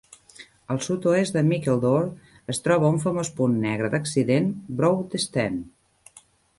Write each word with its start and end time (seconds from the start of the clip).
Al 0.75 0.79
sud-oest 0.85 1.35
de 1.37 1.43
Mickledore, 1.49 2.09
es 2.55 2.63
troba 2.69 2.91
un 2.97 2.99
famós 3.05 3.33
punt 3.39 3.57
negre 3.69 3.95
d'accident, 3.95 4.53
Broad 4.83 5.19
Stand. 5.29 6.23